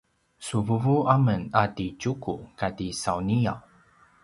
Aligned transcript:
su 0.45 0.57
vuvu 0.67 0.95
amen 1.15 1.41
a 1.61 1.63
ti 1.75 1.85
Tjuku 1.99 2.33
kati 2.59 2.87
sauniaw 3.01 3.57